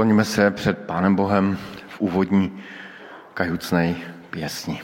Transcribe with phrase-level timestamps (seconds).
[0.00, 2.62] skloňme se před Pánem Bohem v úvodní
[3.34, 3.96] kajucnej
[4.30, 4.80] pěsni.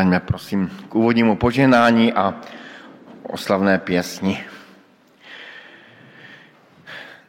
[0.00, 2.40] Povstaňme prosím k úvodnímu poženání a
[3.22, 4.40] oslavné pěsni.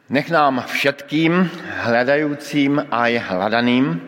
[0.08, 1.50] Nech nám všetkým,
[1.84, 4.00] hledajícím a je hledaným,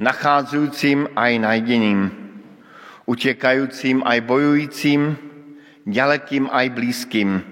[0.00, 2.10] nacházejícím a i najdeným,
[3.06, 5.18] utěkajícím a bojujícím,
[5.84, 7.42] ďalekým a blízkým,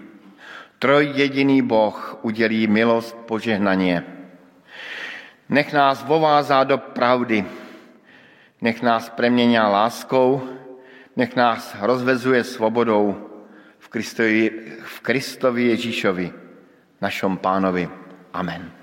[0.79, 4.05] trojjediný Boh udělí milost požehnaně.
[5.49, 7.44] Nech nás vovázá do pravdy,
[8.60, 10.42] nech nás preměňá láskou,
[11.16, 13.30] nech nás rozvezuje svobodou
[13.78, 14.50] v Kristovi,
[14.84, 16.32] v Kristovi Ježíšovi,
[17.00, 17.88] našom pánovi.
[18.32, 18.80] Amen.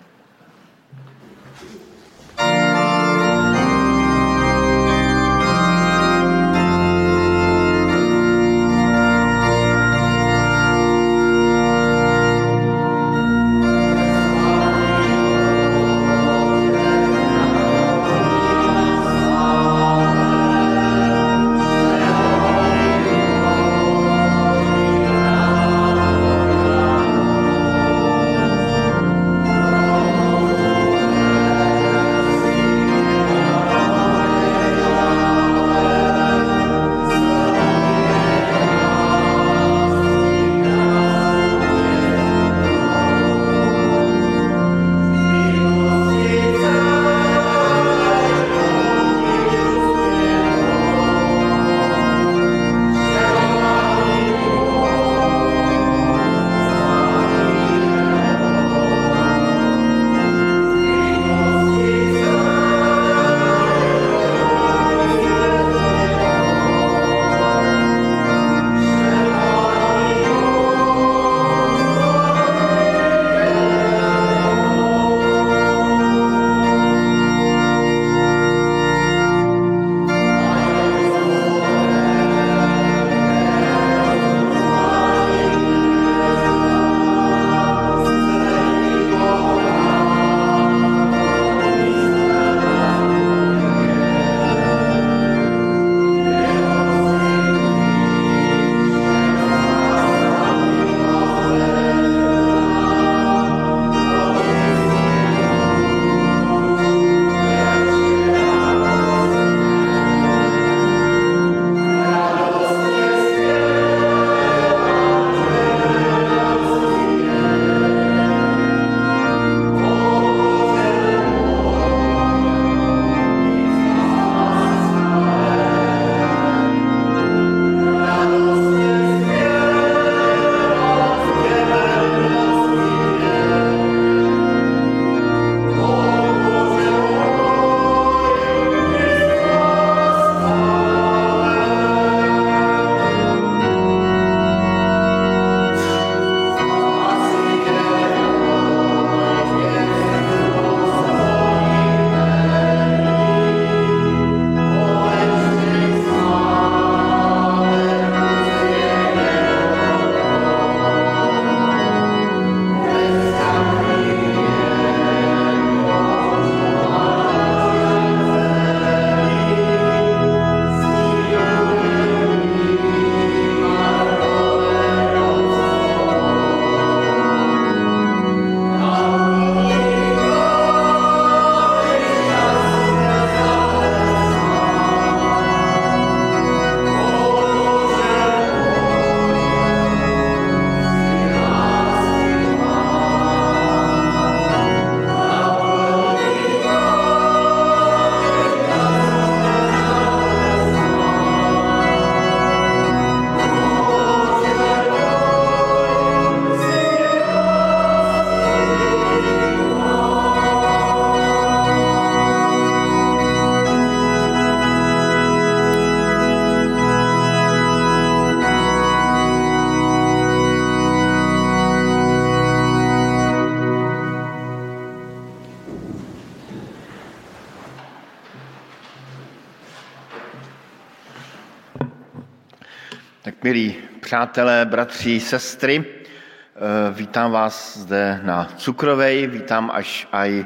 [234.08, 240.46] Přátelé, bratři, sestry, eh, vítám vás zde na Cukrovej, vítám až aj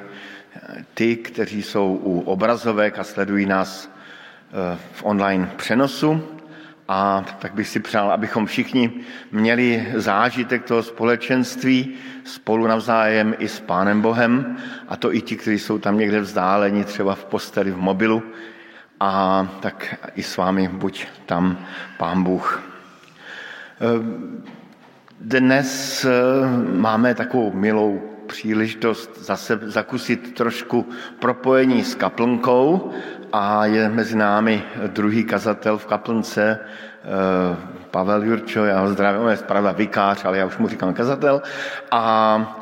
[0.93, 6.41] ty, kteří jsou u obrazovek a sledují nás eh, v online přenosu.
[6.87, 13.59] A tak bych si přál, abychom všichni měli zážitek toho společenství spolu navzájem i s
[13.59, 17.77] Pánem Bohem, a to i ti, kteří jsou tam někde vzdáleni, třeba v posteli, v
[17.77, 18.23] mobilu,
[18.99, 21.65] a tak i s vámi buď tam
[21.97, 22.70] Pán Bůh.
[25.21, 26.11] Dnes eh,
[26.73, 32.91] máme takovou milou příležitost zase zakusit trošku propojení s kaplnkou
[33.33, 37.57] a je mezi námi druhý kazatel v kaplnce, eh,
[37.91, 41.41] Pavel Jurčo, já ho zdravím, on je zpravda vikář, ale já už mu říkám kazatel.
[41.91, 42.57] A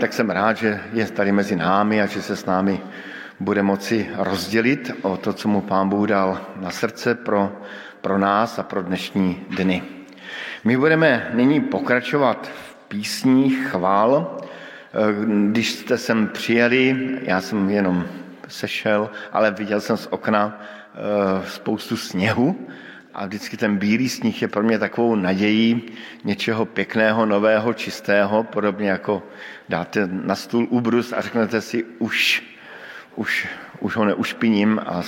[0.00, 2.80] tak jsem rád, že je tady mezi námi a že se s námi
[3.40, 7.52] bude moci rozdělit o to, co mu pán Bůh dal na srdce pro,
[8.00, 10.01] pro nás a pro dnešní dny.
[10.64, 14.38] My budeme nyní pokračovat v písních chvál.
[15.50, 18.04] Když jste sem přijeli, já jsem jenom
[18.48, 22.68] sešel, ale viděl jsem z okna eh, spoustu sněhu
[23.14, 25.82] a vždycky ten bílý sníh je pro mě takovou nadějí
[26.24, 29.22] něčeho pěkného, nového, čistého, podobně jako
[29.68, 32.42] dáte na stůl ubrus a řeknete si, už,
[33.16, 33.48] už,
[33.80, 35.02] už ho neušpiním a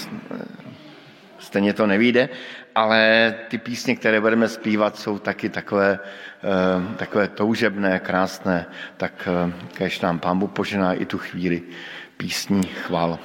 [1.39, 2.29] stejně to nevíde,
[2.75, 8.67] ale ty písně, které budeme zpívat, jsou taky takové, eh, takové toužebné, krásné,
[8.97, 11.63] tak eh, kež nám Pán Bůh požená i tu chvíli
[12.17, 13.19] písní chvál.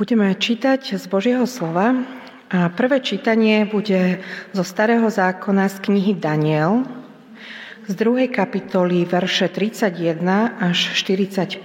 [0.00, 1.92] Budeme čítať z Božieho slova
[2.48, 4.24] a prvé čítanie bude
[4.56, 6.88] zo Starého zákona z knihy Daniel
[7.84, 11.60] z druhej kapitoly verše 31 až 45.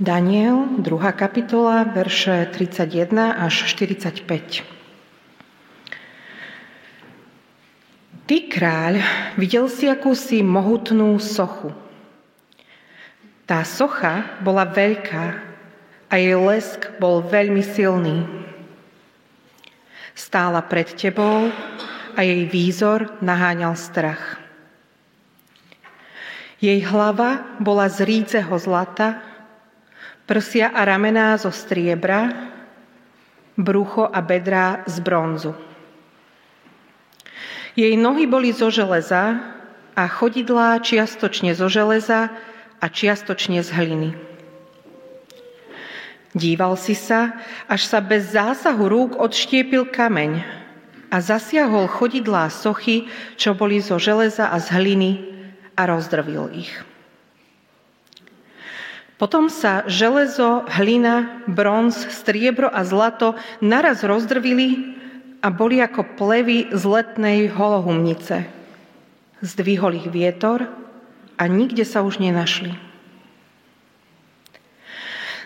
[0.00, 4.64] Daniel, druhá kapitola, verše 31 až 45.
[8.24, 9.04] Ty, kráľ,
[9.36, 11.76] videl si akúsi mohutnú sochu–
[13.48, 15.26] tá socha bola veľká
[16.12, 18.28] a jej lesk bol veľmi silný.
[20.12, 21.48] Stála pred tebou
[22.12, 24.36] a jej výzor naháňal strach.
[26.60, 29.24] Jej hlava bola z ríceho zlata,
[30.28, 32.52] prsia a ramená zo striebra,
[33.56, 35.56] brucho a bedrá z bronzu.
[37.78, 39.40] Jej nohy boli zo železa
[39.94, 42.28] a chodidlá čiastočne zo železa
[42.78, 44.10] a čiastočne z hliny.
[46.36, 47.34] Díval si sa,
[47.66, 50.44] až sa bez zásahu rúk odštiepil kameň
[51.08, 53.08] a zasiahol chodidlá sochy,
[53.40, 55.10] čo boli zo železa a z hliny
[55.72, 56.72] a rozdrvil ich.
[59.18, 64.94] Potom sa železo, hlina, bronz, striebro a zlato naraz rozdrvili
[65.42, 68.46] a boli ako plevy z letnej holohumnice.
[69.42, 70.70] Zdvihol ich vietor
[71.38, 72.74] a nikde sa už nenašli.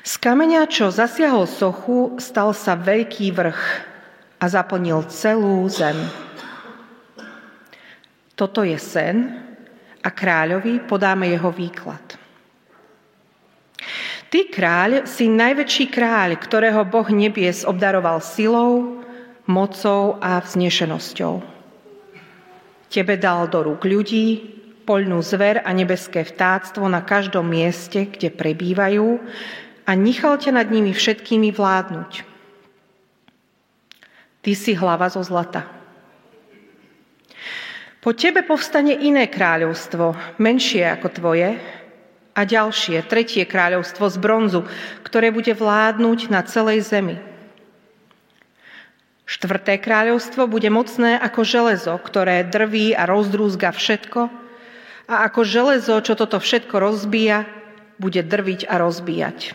[0.03, 3.63] Z kameňa, čo zasiahol sochu, stal sa veľký vrch
[4.43, 5.95] a zaplnil celú zem.
[8.35, 9.31] Toto je sen
[10.03, 12.03] a kráľovi podáme jeho výklad.
[14.33, 19.05] Ty, kráľ, si najväčší kráľ, ktorého Boh nebies obdaroval silou,
[19.45, 21.45] mocou a vznešenosťou.
[22.89, 29.23] Tebe dal do rúk ľudí, poľnú zver a nebeské vtáctvo na každom mieste, kde prebývajú
[29.87, 32.13] a nechal ťa nad nimi všetkými vládnuť.
[34.43, 35.71] Ty si hlava zo zlata.
[38.03, 41.55] Po tebe povstane iné kráľovstvo, menšie ako tvoje,
[42.33, 44.61] a ďalšie, tretie kráľovstvo z bronzu,
[45.05, 47.21] ktoré bude vládnuť na celej zemi.
[49.29, 54.42] Štvrté kráľovstvo bude mocné ako železo, ktoré drví a rozdrúzga všetko,
[55.13, 57.45] a ako železo, čo toto všetko rozbíja,
[58.01, 59.53] bude drviť a rozbíjať.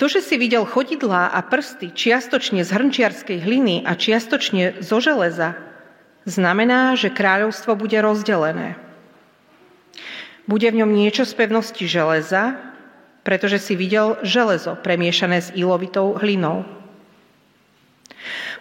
[0.00, 5.58] To, že si videl chodidlá a prsty čiastočne z hrnčiarskej hliny a čiastočne zo železa,
[6.22, 8.78] znamená, že kráľovstvo bude rozdelené.
[10.48, 12.56] Bude v ňom niečo z pevnosti železa,
[13.26, 16.64] pretože si videl železo premiešané s ilovitou hlinou.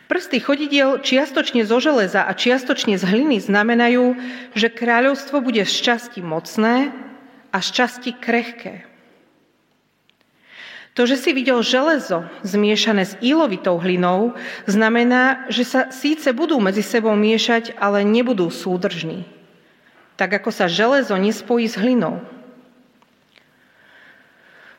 [0.08, 4.16] Prsty chodidiel čiastočne zo železa a čiastočne z hliny znamenajú,
[4.56, 6.96] že kráľovstvo bude z časti mocné
[7.52, 8.88] a z časti krehké.
[10.96, 14.34] To, že si videl železo zmiešané s ílovitou hlinou,
[14.66, 19.28] znamená, že sa síce budú medzi sebou miešať, ale nebudú súdržní.
[20.18, 22.26] Tak ako sa železo nespojí s hlinou.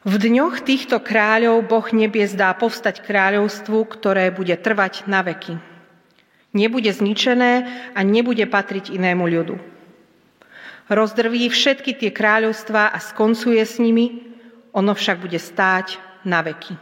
[0.09, 5.61] V dňoch týchto kráľov Boh nebies dá povstať kráľovstvu, ktoré bude trvať na veky.
[6.57, 9.61] Nebude zničené a nebude patriť inému ľudu.
[10.89, 14.25] Rozdrví všetky tie kráľovstvá a skoncuje s nimi,
[14.73, 16.81] ono však bude stáť na veky.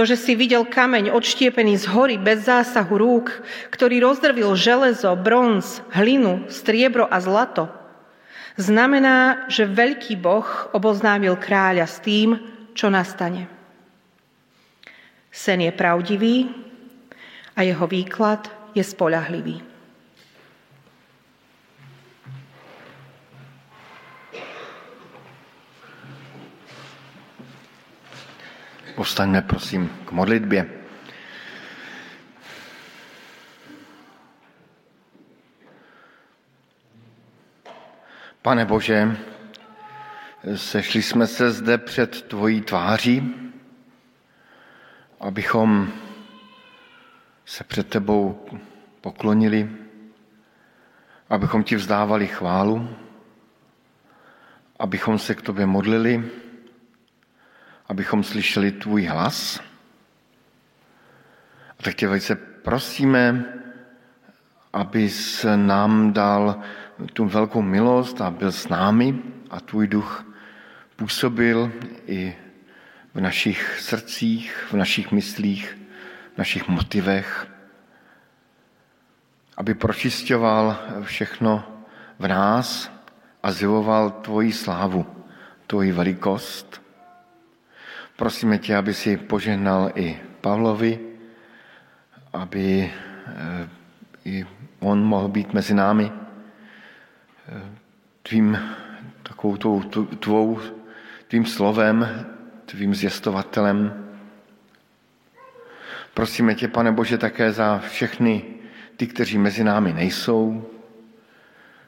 [0.00, 5.84] To, že si videl kameň odštiepený z hory bez zásahu rúk, ktorý rozdrvil železo, bronz,
[5.92, 7.68] hlinu, striebro a zlato–
[8.58, 12.36] znamená, že veľký Boh oboznámil kráľa s tým,
[12.74, 13.46] čo nastane.
[15.30, 16.50] Sen je pravdivý
[17.54, 19.62] a jeho výklad je spolahlivý.
[28.98, 30.77] Postaňme prosím k modlitbě.
[38.48, 39.16] Pane Bože,
[40.54, 43.34] sešli jsme se zde před tvojí tváří,
[45.20, 45.92] abychom
[47.44, 48.48] se před tebou
[49.00, 49.68] poklonili,
[51.30, 52.96] abychom ti vzdávali chválu,
[54.78, 56.30] abychom se k tobě modlili,
[57.88, 59.60] abychom slyšeli tvůj hlas.
[61.78, 63.44] A tak tě velice prosíme,
[64.72, 66.62] abys nám dal
[67.12, 69.18] tu velkou milost a byl s námi
[69.50, 70.26] a tvůj duch
[70.96, 71.72] působil
[72.06, 72.36] i
[73.14, 75.78] v našich srdcích, v našich myslích,
[76.34, 77.46] v našich motivech,
[79.56, 81.64] aby pročisťoval všechno
[82.18, 82.90] v nás
[83.42, 85.06] a zjevoval tvoji slávu,
[85.66, 86.82] tvoji velikost.
[88.16, 90.98] Prosíme tě, aby si požehnal i Pavlovi,
[92.32, 92.90] aby
[93.26, 93.68] eh,
[94.24, 94.46] i
[94.80, 96.12] on mohl být mezi námi
[98.22, 98.58] tvým,
[99.22, 99.80] takovou tou,
[100.18, 100.60] tvou,
[101.28, 102.26] tvým slovem,
[102.66, 104.04] tvým zjistovatelem.
[106.14, 108.42] Prosíme tě, pane Bože, také za všechny
[108.96, 110.66] ty, kteří mezi námi nejsou,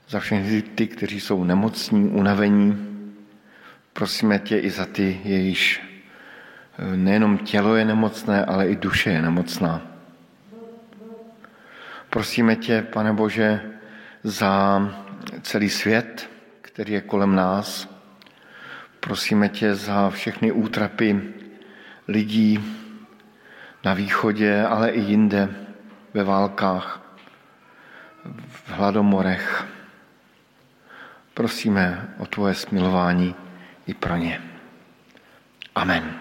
[0.09, 2.87] za všechny ty, kteří jsou nemocní, unavení.
[3.93, 5.83] Prosíme tě i za ty, jejíž
[6.79, 9.83] eh, nejenom tělo je nemocné, ale i duše je nemocná.
[12.11, 13.61] Prosíme tě, pane Bože,
[14.25, 14.81] za
[15.43, 16.31] celý svět,
[16.61, 17.89] který je kolem nás.
[19.01, 21.35] Prosíme tě za všechny útrapy
[22.09, 22.65] lidí
[23.85, 25.49] na východě, ale i jinde
[26.15, 27.01] ve válkách,
[28.49, 29.67] v hladomorech.
[31.35, 33.35] Prosíme o tvoje smilování
[33.87, 34.43] i pro ně.
[35.75, 36.20] Amen.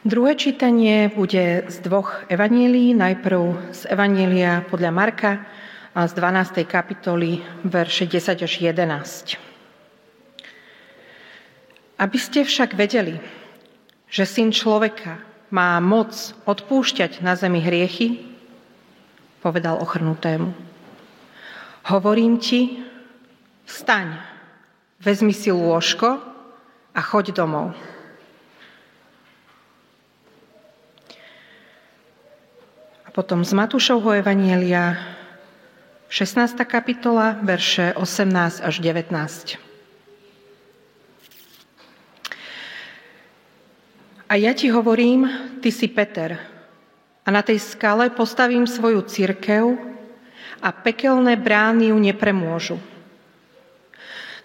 [0.00, 2.96] Druhé čítanie bude z dvoch evanílií.
[2.96, 5.44] Najprv z evanília podľa Marka
[5.92, 6.64] a z 12.
[6.64, 9.36] kapitoly verše 10 až 11.
[12.00, 13.20] Aby ste však vedeli,
[14.08, 15.20] že syn človeka
[15.52, 18.24] má moc odpúšťať na zemi hriechy,
[19.44, 20.48] povedal ochrnutému.
[21.92, 22.80] Hovorím ti,
[23.68, 24.16] vstaň,
[24.96, 26.24] vezmi si lôžko
[26.96, 27.76] a choď domov.
[33.10, 34.94] Potom z Matúšovho Evanielia
[36.06, 36.54] 16.
[36.62, 39.58] kapitola, verše 18 až 19.
[44.30, 45.26] A ja ti hovorím,
[45.58, 46.38] ty si Peter,
[47.26, 49.74] a na tej skale postavím svoju církev
[50.62, 52.78] a pekelné brány ju nepremôžu.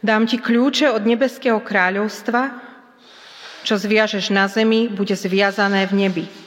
[0.02, 2.62] Dám ti kľúče od nebeského kráľovstva,
[3.62, 6.45] čo zviažeš na zemi, bude zviazané v nebi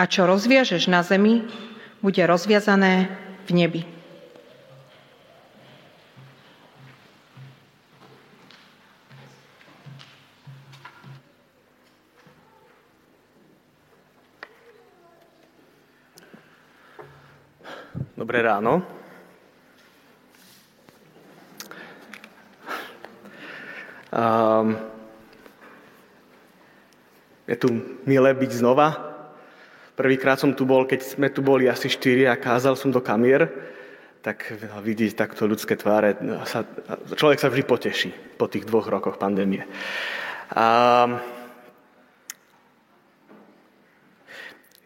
[0.00, 1.44] a čo rozviažeš na zemi,
[2.02, 3.06] bude rozviazané
[3.46, 3.82] v nebi.
[18.18, 18.86] Dobré ráno.
[24.12, 24.78] Um,
[27.50, 27.68] je tu
[28.06, 29.11] milé byť znova.
[30.02, 33.46] Prvýkrát som tu bol, keď sme tu boli asi štyri a kázal som do kamier,
[34.18, 36.66] tak vidieť takto ľudské tváre, sa,
[37.14, 39.62] človek sa vždy poteší po tých dvoch rokoch pandémie.
[40.50, 41.22] Um,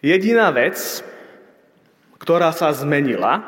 [0.05, 1.01] jediná vec,
[2.21, 3.41] ktorá sa zmenila,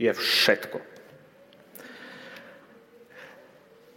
[0.00, 0.89] je všetko.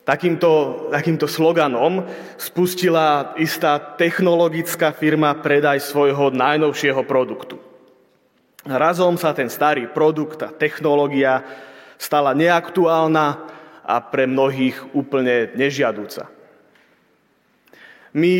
[0.03, 2.03] Takýmto, takýmto sloganom
[2.35, 7.55] spustila istá technologická firma predaj svojho najnovšieho produktu.
[8.67, 11.43] Razom sa ten starý produkt, tá technológia
[11.95, 13.47] stala neaktuálna
[13.83, 16.27] a pre mnohých úplne nežiadúca.
[18.15, 18.33] My,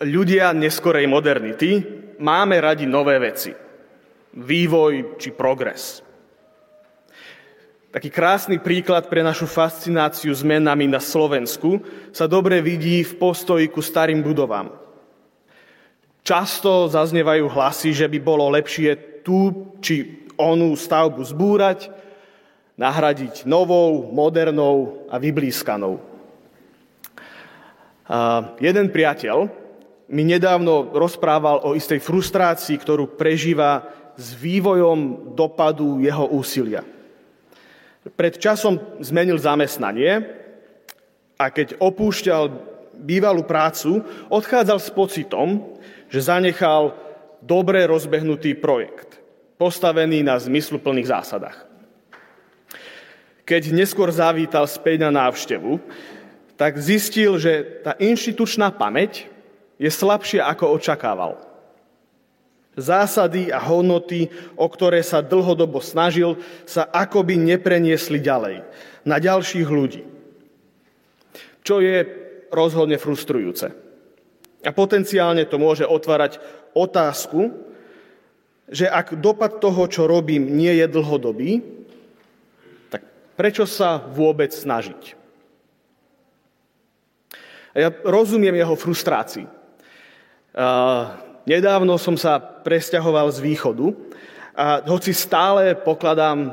[0.00, 1.84] ľudia neskorej modernity,
[2.16, 3.52] máme radi nové veci.
[4.40, 6.00] Vývoj či progres.
[7.88, 11.80] Taký krásny príklad pre našu fascináciu zmenami na Slovensku
[12.12, 14.76] sa dobre vidí v postoji ku starým budovám.
[16.20, 21.88] Často zaznievajú hlasy, že by bolo lepšie tú či onú stavbu zbúrať,
[22.76, 25.96] nahradiť novou, modernou a vyblískanou.
[28.04, 29.48] A jeden priateľ
[30.12, 33.88] mi nedávno rozprával o istej frustrácii, ktorú prežíva
[34.20, 36.84] s vývojom dopadu jeho úsilia.
[38.14, 40.22] Pred časom zmenil zamestnanie
[41.34, 42.50] a keď opúšťal
[42.98, 45.78] bývalú prácu, odchádzal s pocitom,
[46.10, 46.94] že zanechal
[47.42, 49.18] dobre rozbehnutý projekt,
[49.56, 51.58] postavený na zmysluplných zásadách.
[53.48, 55.80] Keď neskôr zavítal späť na návštevu,
[56.58, 59.30] tak zistil, že tá inštitučná pamäť
[59.80, 61.47] je slabšia, ako očakával
[62.78, 68.62] zásady a hodnoty, o ktoré sa dlhodobo snažil, sa akoby nepreniesli ďalej,
[69.02, 70.06] na ďalších ľudí.
[71.66, 72.06] Čo je
[72.48, 73.74] rozhodne frustrujúce.
[74.64, 76.40] A potenciálne to môže otvárať
[76.72, 77.52] otázku,
[78.68, 81.50] že ak dopad toho, čo robím, nie je dlhodobý,
[82.92, 83.00] tak
[83.36, 85.16] prečo sa vôbec snažiť?
[87.72, 89.46] A ja rozumiem jeho frustrácii.
[91.48, 93.96] Nedávno som sa presťahoval z východu
[94.52, 96.52] a hoci stále pokladám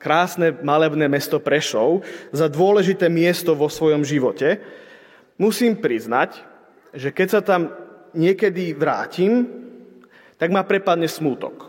[0.00, 2.00] krásne malebné mesto Prešov
[2.32, 4.64] za dôležité miesto vo svojom živote,
[5.36, 6.40] musím priznať,
[6.96, 7.68] že keď sa tam
[8.16, 9.44] niekedy vrátim,
[10.40, 11.68] tak ma prepadne smútok.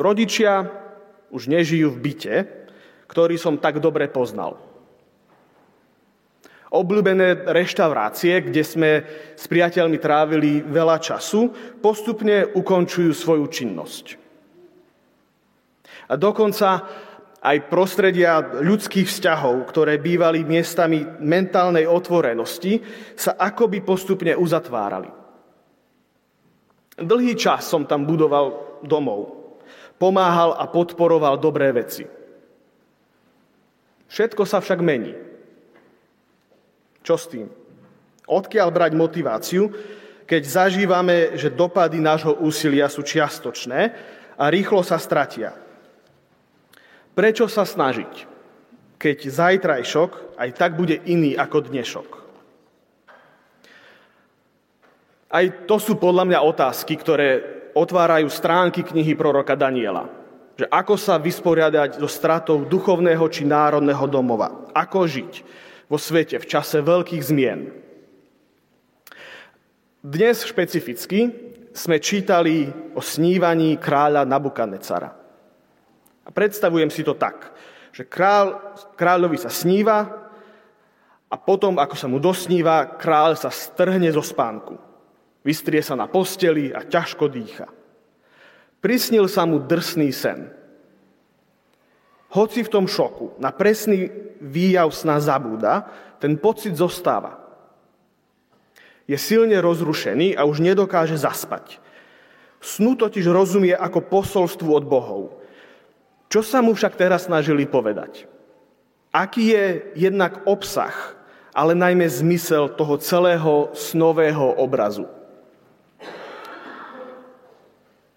[0.00, 0.64] Rodičia
[1.28, 2.36] už nežijú v byte,
[3.04, 4.73] ktorý som tak dobre poznal
[6.74, 8.90] obľúbené reštaurácie, kde sme
[9.38, 14.04] s priateľmi trávili veľa času, postupne ukončujú svoju činnosť.
[16.10, 16.84] A dokonca
[17.44, 22.80] aj prostredia ľudských vzťahov, ktoré bývali miestami mentálnej otvorenosti,
[23.14, 25.12] sa akoby postupne uzatvárali.
[26.94, 29.44] Dlhý čas som tam budoval domov.
[30.00, 32.08] Pomáhal a podporoval dobré veci.
[34.08, 35.33] Všetko sa však mení.
[37.04, 37.46] Čo s tým?
[38.24, 39.68] Odkiaľ brať motiváciu,
[40.24, 43.80] keď zažívame, že dopady nášho úsilia sú čiastočné
[44.40, 45.52] a rýchlo sa stratia?
[47.12, 48.24] Prečo sa snažiť,
[48.96, 52.08] keď zajtrajšok aj tak bude iný ako dnešok?
[55.28, 57.28] Aj to sú podľa mňa otázky, ktoré
[57.76, 60.08] otvárajú stránky knihy proroka Daniela.
[60.54, 64.70] Že ako sa vysporiadať so stratou duchovného či národného domova.
[64.70, 65.32] Ako žiť
[65.88, 67.60] vo svete v čase veľkých zmien.
[70.04, 71.32] Dnes špecificky
[71.72, 75.10] sme čítali o snívaní kráľa Nabukadnecara.
[76.24, 77.52] A predstavujem si to tak,
[77.92, 80.08] že kráľ, kráľovi sa sníva
[81.28, 84.76] a potom, ako sa mu dosníva, kráľ sa strhne zo spánku.
[85.44, 87.68] Vystrie sa na posteli a ťažko dýcha.
[88.80, 90.48] Prisnil sa mu drsný sen–
[92.34, 94.10] hoci v tom šoku na presný
[94.42, 95.86] výjav sna zabúda,
[96.18, 97.38] ten pocit zostáva.
[99.06, 101.78] Je silne rozrušený a už nedokáže zaspať.
[102.58, 105.22] Snu totiž rozumie ako posolstvu od bohov.
[106.32, 108.26] Čo sa mu však teraz snažili povedať?
[109.14, 111.14] Aký je jednak obsah,
[111.54, 115.06] ale najmä zmysel toho celého snového obrazu?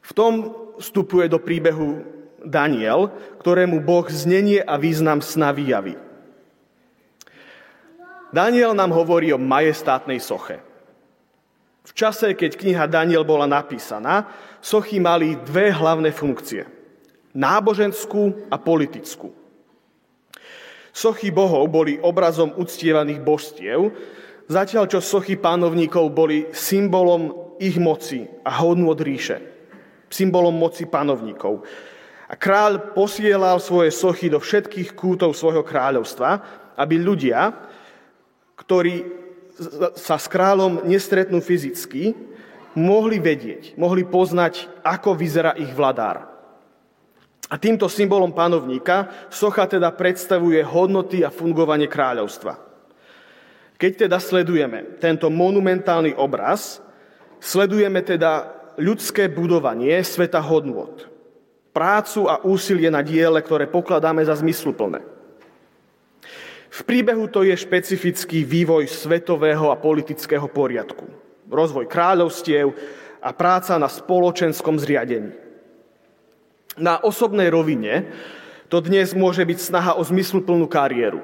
[0.01, 2.16] V tom vstupuje do príbehu
[2.47, 3.11] Daniel,
[3.43, 5.99] ktorému Boh znenie a význam sna vyjaví.
[8.31, 10.59] Daniel nám hovorí o majestátnej soche.
[11.87, 14.27] V čase, keď kniha Daniel bola napísaná,
[14.59, 16.67] sochy mali dve hlavné funkcie.
[17.31, 19.31] Náboženskú a politickú.
[20.91, 23.93] Sochy bohov boli obrazom uctievaných božstiev,
[24.49, 29.39] zatiaľ čo sochy pánovníkov boli symbolom ich moci a hodnú od ríše.
[30.11, 31.63] Symbolom moci pánovníkov.
[32.27, 36.43] A kráľ posielal svoje sochy do všetkých kútov svojho kráľovstva,
[36.75, 37.55] aby ľudia,
[38.59, 39.07] ktorí
[39.95, 42.13] sa s kráľom nestretnú fyzicky,
[42.77, 46.29] mohli vedieť, mohli poznať, ako vyzerá ich vladár.
[47.47, 52.59] A týmto symbolom panovníka socha teda predstavuje hodnoty a fungovanie kráľovstva.
[53.79, 56.83] Keď teda sledujeme tento monumentálny obraz,
[57.39, 61.16] sledujeme teda ľudské budovanie sveta hodnot,
[61.77, 65.05] prácu a úsilie na diele, ktoré pokladáme za zmysluplné.
[66.73, 71.05] V príbehu to je špecifický vývoj svetového a politického poriadku,
[71.45, 72.73] rozvoj kráľovstiev
[73.21, 75.37] a práca na spoločenskom zriadení.
[76.81, 78.09] Na osobnej rovine
[78.73, 81.21] to dnes môže byť snaha o zmysluplnú kariéru,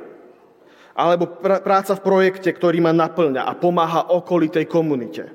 [0.94, 5.34] alebo pr- práca v projekte, ktorý ma naplňa a pomáha okolitej komunite.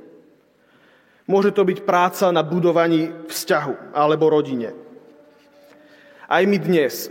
[1.28, 4.87] Môže to byť práca na budovaní vzťahu alebo rodine.
[6.28, 7.08] Aj my dnes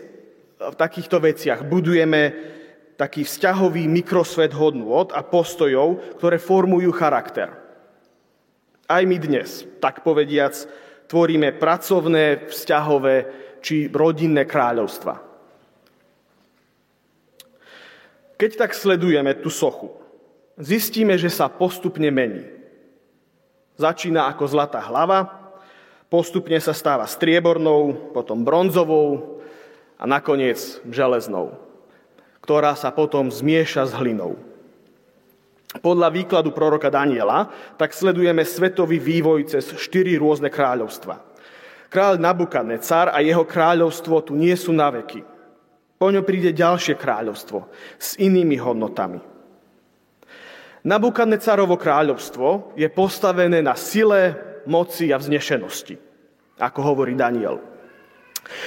[0.62, 2.38] v takýchto veciach budujeme
[3.02, 7.50] taký vzťahový mikrosvet hodnôt a postojov, ktoré formujú charakter.
[8.86, 10.54] Aj my dnes, tak povediac,
[11.10, 13.16] tvoríme pracovné, vzťahové
[13.66, 15.18] či rodinné kráľovstva.
[18.38, 19.98] Keď tak sledujeme tú sochu,
[20.62, 22.46] zistíme, že sa postupne mení.
[23.82, 25.37] Začína ako zlatá hlava,
[26.08, 29.40] postupne sa stáva striebornou, potom bronzovou
[30.00, 31.68] a nakoniec železnou
[32.48, 34.40] ktorá sa potom zmieša s hlinou.
[35.84, 41.20] Podľa výkladu proroka Daniela tak sledujeme svetový vývoj cez štyri rôzne kráľovstva.
[41.92, 45.28] Kráľ Nabukadnecar a jeho kráľovstvo tu nie sú na veky.
[46.00, 47.68] Po ňom príde ďalšie kráľovstvo
[48.00, 49.20] s inými hodnotami.
[50.88, 55.96] Nabukadnecarovo kráľovstvo je postavené na sile, moci a vznešenosti,
[56.60, 57.64] ako hovorí Daniel.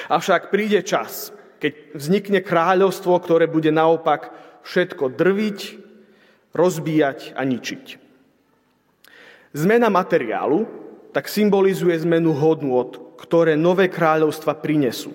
[0.08, 4.32] Avšak príde čas, keď vznikne kráľovstvo, ktoré bude naopak
[4.64, 5.58] všetko drviť,
[6.56, 7.84] rozbíjať a ničiť.
[9.50, 10.66] Zmena materiálu
[11.10, 15.10] tak symbolizuje zmenu hodnôt, ktoré nové kráľovstva prinesú.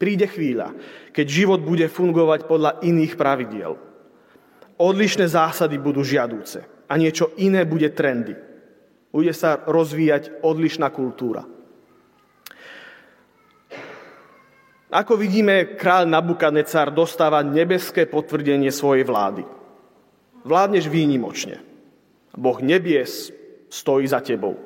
[0.00, 0.74] Príde chvíľa,
[1.14, 3.78] keď život bude fungovať podľa iných pravidiel.
[4.80, 8.34] Odlišné zásady budú žiadúce a niečo iné bude trendy.
[9.12, 11.44] Bude sa rozvíjať odlišná kultúra.
[14.92, 19.44] Ako vidíme, kráľ Nabukadnecar dostáva nebeské potvrdenie svojej vlády.
[20.44, 21.64] Vládneš výnimočne.
[22.36, 23.32] Boh nebies
[23.72, 24.60] stojí za tebou.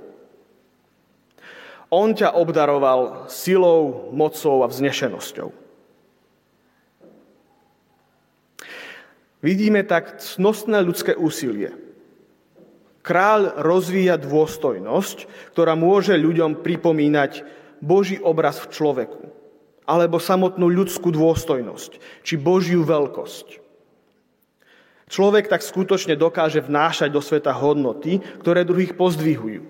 [1.95, 5.55] On ťa obdaroval silou, mocou a vznešenosťou.
[9.47, 11.71] Vidíme tak cnostné ľudské úsilie.
[13.07, 17.47] Kráľ rozvíja dôstojnosť, ktorá môže ľuďom pripomínať
[17.79, 19.23] Boží obraz v človeku
[19.87, 23.63] alebo samotnú ľudskú dôstojnosť, či Božiu veľkosť.
[25.07, 29.63] Človek tak skutočne dokáže vnášať do sveta hodnoty, ktoré druhých pozdvihujú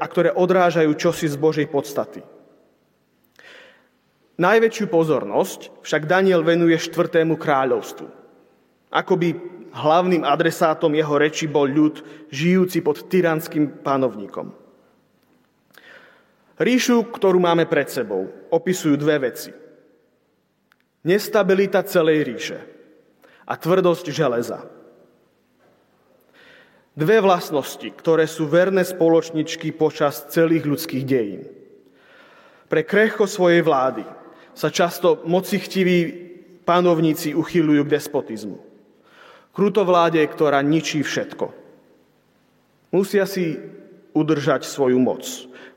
[0.00, 2.24] a ktoré odrážajú čosi z Božej podstaty.
[4.40, 8.08] Najväčšiu pozornosť však Daniel venuje štvrtému kráľovstvu.
[8.88, 9.36] Akoby
[9.70, 14.52] hlavným adresátom jeho reči bol ľud, žijúci pod tyranským panovníkom.
[16.60, 19.48] Ríšu, ktorú máme pred sebou, opisujú dve veci.
[21.00, 22.58] Nestabilita celej ríše
[23.48, 24.68] a tvrdosť železa.
[26.92, 31.48] Dve vlastnosti, ktoré sú verné spoločničky počas celých ľudských dejín.
[32.68, 34.04] Pre krehko svojej vlády
[34.52, 36.28] sa často mocichtiví
[36.68, 38.69] panovníci uchylujú k despotizmu.
[39.50, 41.50] Krutovláde, ktorá ničí všetko.
[42.94, 43.58] Musia si
[44.14, 45.22] udržať svoju moc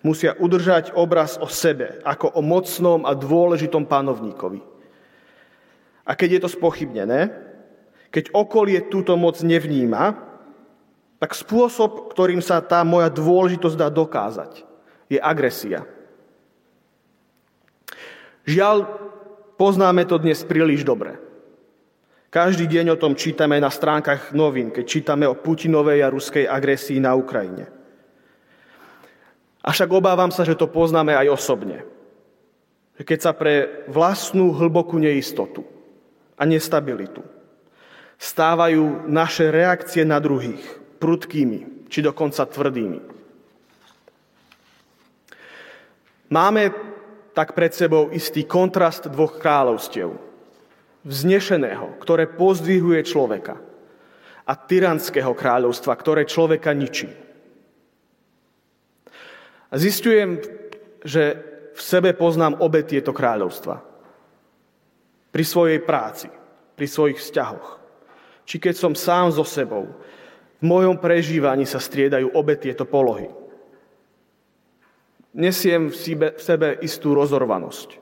[0.03, 4.59] musia udržať obraz o sebe ako o mocnom a dôležitom panovníkovi.
[6.03, 7.31] A keď je to spochybnené,
[8.11, 10.19] keď okolie túto moc nevníma,
[11.23, 14.67] tak spôsob, ktorým sa tá moja dôležitosť dá dokázať,
[15.07, 15.87] je agresia.
[18.43, 18.91] Žiaľ,
[19.55, 21.15] poznáme to dnes príliš dobre.
[22.33, 26.97] Každý deň o tom čítame na stránkach novín, keď čítame o Putinovej a ruskej agresii
[26.97, 27.69] na Ukrajine.
[29.61, 31.85] Avšak obávam sa, že to poznáme aj osobne.
[32.97, 35.61] Keď sa pre vlastnú hlbokú neistotu
[36.33, 37.21] a nestabilitu
[38.17, 40.61] stávajú naše reakcie na druhých
[40.97, 42.99] prudkými, či dokonca tvrdými.
[46.33, 46.73] Máme
[47.37, 50.32] tak pred sebou istý kontrast dvoch kráľovstiev.
[51.03, 53.59] Vznešeného, ktoré pozdvihuje človeka
[54.47, 57.11] a tyranského kráľovstva, ktoré človeka ničí.
[59.67, 60.39] A zistujem,
[61.03, 61.23] že
[61.73, 63.83] v sebe poznám obe tieto kráľovstva.
[65.33, 66.29] Pri svojej práci,
[66.77, 67.81] pri svojich vzťahoch.
[68.45, 69.89] Či keď som sám so sebou,
[70.61, 73.27] v mojom prežívaní sa striedajú obe tieto polohy.
[75.33, 75.97] Nesiem v
[76.37, 77.99] sebe, istú rozorvanosť.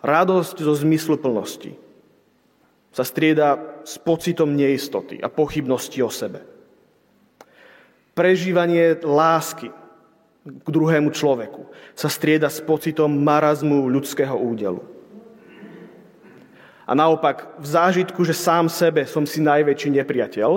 [0.00, 1.87] Radosť zo zmysluplnosti
[2.92, 6.42] sa strieda s pocitom neistoty a pochybnosti o sebe.
[8.16, 9.70] Prežívanie lásky
[10.42, 14.82] k druhému človeku sa strieda s pocitom marazmu ľudského údelu.
[16.88, 20.50] A naopak, v zážitku, že sám sebe som si najväčší nepriateľ,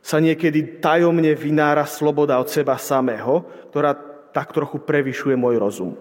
[0.00, 3.44] sa niekedy tajomne vynára sloboda od seba samého,
[3.74, 3.92] ktorá
[4.30, 5.92] tak trochu prevyšuje môj rozum.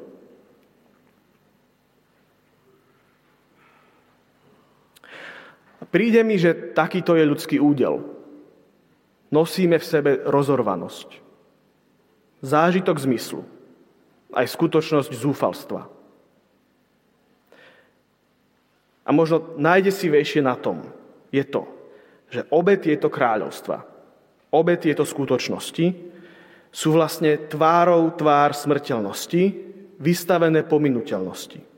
[5.90, 8.06] Príde mi, že takýto je ľudský údel.
[9.34, 11.10] Nosíme v sebe rozorvanosť.
[12.46, 13.42] Zážitok zmyslu.
[14.30, 15.90] Aj skutočnosť zúfalstva.
[19.06, 20.86] A možno najdesivejšie na tom
[21.34, 21.66] je to,
[22.30, 23.82] že obe tieto kráľovstva,
[24.54, 25.86] obe tieto skutočnosti
[26.70, 29.44] sú vlastne tvárou tvár smrteľnosti,
[29.98, 31.69] vystavené pominuteľnosti.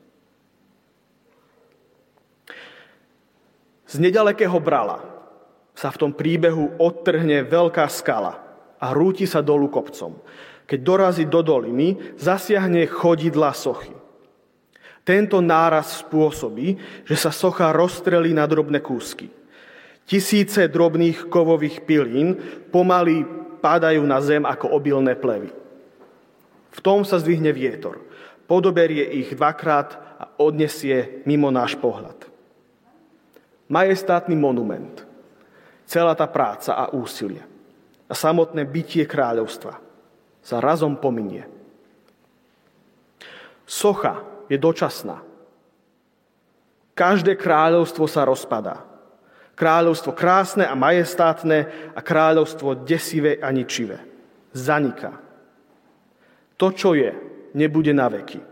[3.92, 5.04] Z nedalekého brala
[5.76, 8.40] sa v tom príbehu odtrhne veľká skala
[8.80, 10.16] a rúti sa dolu kopcom.
[10.64, 13.92] Keď dorazí do doliny, zasiahne chodidla sochy.
[15.04, 19.28] Tento náraz spôsobí, že sa socha rozstrelí na drobné kúsky.
[20.08, 22.40] Tisíce drobných kovových pilín
[22.72, 23.28] pomaly
[23.60, 25.52] padajú na zem ako obilné plevy.
[26.72, 28.00] V tom sa zdvihne vietor.
[28.48, 32.31] Podoberie ich dvakrát a odnesie mimo náš pohľad.
[33.72, 35.08] Majestátny monument.
[35.88, 37.40] Celá tá práca a úsilie
[38.12, 39.80] a samotné bytie kráľovstva
[40.44, 41.48] sa razom pominie.
[43.64, 44.20] Socha
[44.52, 45.24] je dočasná.
[46.92, 48.84] Každé kráľovstvo sa rozpadá.
[49.56, 54.04] Kráľovstvo krásne a majestátne a kráľovstvo desivé a ničivé.
[54.52, 55.16] Zanika.
[56.60, 57.16] To, čo je,
[57.56, 58.51] nebude na veky.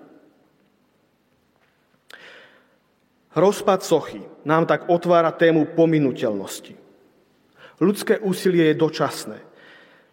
[3.40, 6.76] Rozpad sochy nám tak otvára tému pominuteľnosti.
[7.80, 9.40] Ľudské úsilie je dočasné.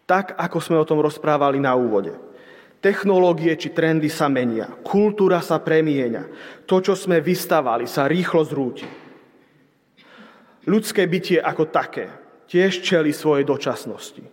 [0.07, 2.15] Tak, ako sme o tom rozprávali na úvode.
[2.79, 6.23] Technológie či trendy sa menia, kultúra sa premieňa.
[6.63, 8.87] To, čo sme vystavali, sa rýchlo zrúti.
[10.63, 12.07] Ľudské bytie ako také
[12.47, 14.23] tiež čeli svojej dočasnosti.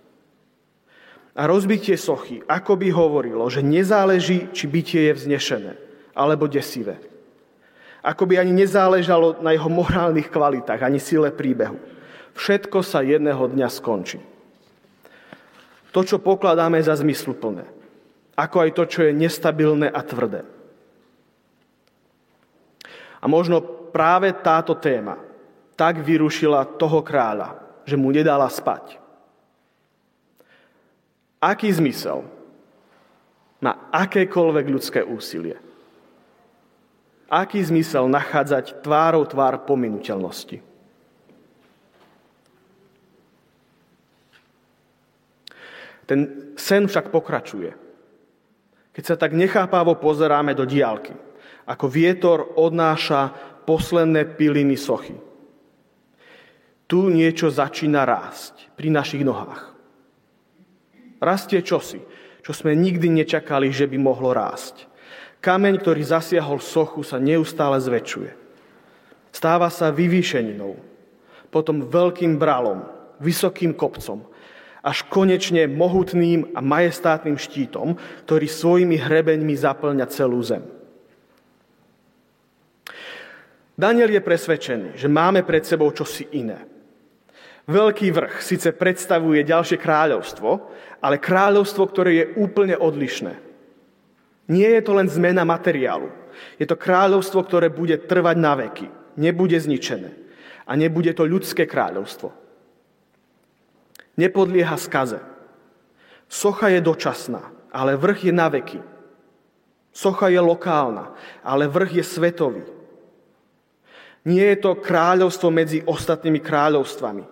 [1.34, 5.72] A rozbitie sochy ako by hovorilo, že nezáleží, či bytie je vznešené
[6.14, 7.13] alebo desivé.
[8.04, 11.80] Ako by ani nezáležalo na jeho morálnych kvalitách, ani sile príbehu.
[12.36, 14.20] Všetko sa jedného dňa skončí.
[15.94, 17.64] To, čo pokladáme za zmysluplné,
[18.36, 20.44] ako aj to, čo je nestabilné a tvrdé.
[23.22, 25.16] A možno práve táto téma
[25.72, 27.56] tak vyrušila toho kráľa,
[27.88, 29.00] že mu nedala spať.
[31.40, 32.26] Aký zmysel
[33.64, 35.56] má akékoľvek ľudské úsilie?
[37.34, 40.62] Aký zmysel nachádzať tvárou tvár pominuteľnosti?
[46.06, 46.20] Ten
[46.54, 47.74] sen však pokračuje.
[48.94, 51.10] Keď sa tak nechápavo pozeráme do diálky,
[51.66, 53.34] ako vietor odnáša
[53.66, 55.18] posledné piliny sochy
[56.84, 59.72] tu niečo začína rásť pri našich nohách.
[61.18, 61.98] Rastie čosi,
[62.44, 64.86] čo sme nikdy nečakali, že by mohlo rásť.
[65.44, 68.32] Kameň, ktorý zasiahol sochu, sa neustále zväčšuje.
[69.28, 70.80] Stáva sa vyvýšeninou,
[71.52, 72.88] potom veľkým bralom,
[73.20, 74.24] vysokým kopcom,
[74.80, 80.64] až konečne mohutným a majestátnym štítom, ktorý svojimi hrebeňmi zaplňa celú zem.
[83.76, 86.64] Daniel je presvedčený, že máme pred sebou čosi iné.
[87.68, 90.48] Veľký vrch síce predstavuje ďalšie kráľovstvo,
[91.04, 93.43] ale kráľovstvo, ktoré je úplne odlišné.
[94.48, 96.12] Nie je to len zmena materiálu.
[96.60, 98.86] Je to kráľovstvo, ktoré bude trvať na veky.
[99.16, 100.10] Nebude zničené.
[100.68, 102.32] A nebude to ľudské kráľovstvo.
[104.16, 105.20] Nepodlieha skaze.
[106.28, 108.80] Socha je dočasná, ale vrch je na veky.
[109.94, 111.14] Socha je lokálna,
[111.46, 112.64] ale vrch je svetový.
[114.24, 117.24] Nie je to kráľovstvo medzi ostatnými kráľovstvami.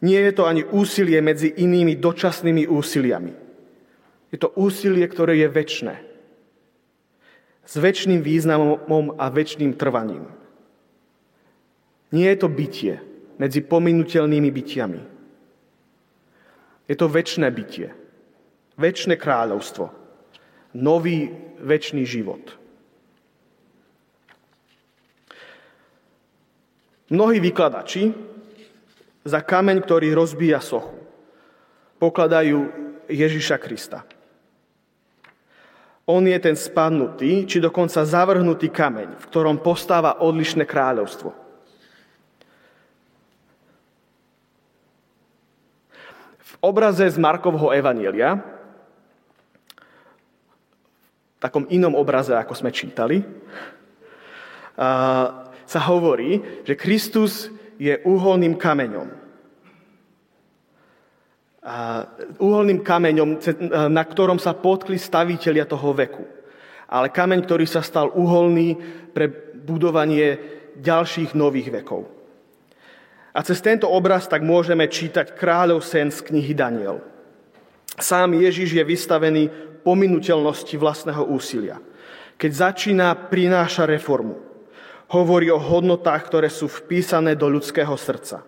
[0.00, 3.32] Nie je to ani úsilie medzi inými dočasnými úsiliami.
[4.32, 6.09] Je to úsilie, ktoré je väčšné.
[7.70, 10.26] S väčšným významom a väčšným trvaním.
[12.10, 12.98] Nie je to bytie
[13.38, 15.02] medzi pominutelnými bytiami.
[16.90, 17.94] Je to väčšné bytie.
[18.74, 19.94] Väčšné kráľovstvo.
[20.74, 21.30] Nový
[21.62, 22.58] väčší život.
[27.10, 28.10] Mnohí vykladači
[29.22, 30.94] za kameň, ktorý rozbíja sochu,
[32.02, 32.70] pokladajú
[33.06, 34.02] Ježiša Krista.
[36.08, 41.30] On je ten spadnutý, či dokonca zavrhnutý kameň, v ktorom postáva odlišné kráľovstvo.
[46.40, 48.40] V obraze z Markovho Evanielia,
[51.36, 53.22] v takom inom obraze, ako sme čítali,
[55.70, 59.19] sa hovorí, že Kristus je uholným kameňom.
[62.40, 63.30] Uholným kameňom,
[63.92, 66.24] na ktorom sa potkli stavitelia toho veku.
[66.88, 68.74] Ale kameň, ktorý sa stal uholný
[69.12, 69.28] pre
[69.60, 70.40] budovanie
[70.80, 72.08] ďalších nových vekov.
[73.30, 76.98] A cez tento obraz tak môžeme čítať kráľov sen z knihy Daniel.
[77.94, 79.42] Sám Ježiš je vystavený
[79.86, 81.78] pominuteľnosti vlastného úsilia.
[82.40, 84.40] Keď začína, prináša reformu
[85.10, 88.46] hovorí o hodnotách, ktoré sú vpísané do ľudského srdca.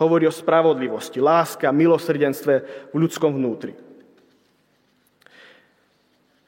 [0.00, 2.54] Hovorí o spravodlivosti, láske a milosrdenstve
[2.88, 3.76] v ľudskom vnútri.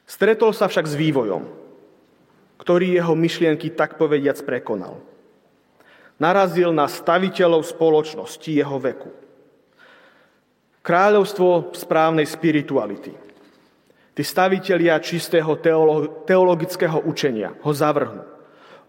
[0.08, 1.44] Stretol sa však s vývojom,
[2.56, 5.00] ktorý jeho myšlienky tak povediac prekonal.
[6.16, 9.10] Narazil na staviteľov spoločnosti jeho veku.
[10.80, 13.12] Kráľovstvo správnej spirituality.
[14.12, 15.56] Tí stavitelia čistého
[16.24, 18.32] teologického učenia ho zavrhnú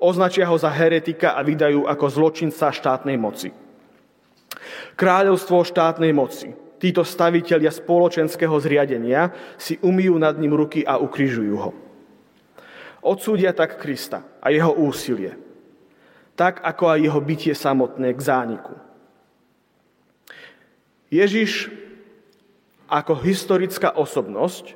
[0.03, 3.55] označia ho za heretika a vydajú ako zločinca štátnej moci.
[4.93, 6.53] Kráľovstvo štátnej moci.
[6.77, 11.71] Títo stavitelia spoločenského zriadenia si umýjú nad ním ruky a ukrižujú ho.
[13.03, 15.35] Odsúdia tak Krista a jeho úsilie,
[16.35, 18.75] tak ako aj jeho bytie samotné k zániku.
[21.07, 21.71] Ježiš
[22.91, 24.75] ako historická osobnosť